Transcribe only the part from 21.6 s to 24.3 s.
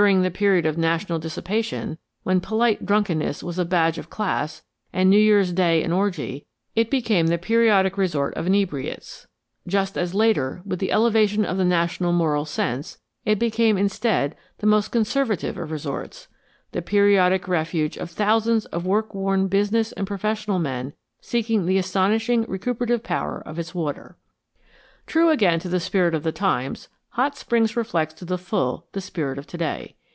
the astonishing recuperative power of its water.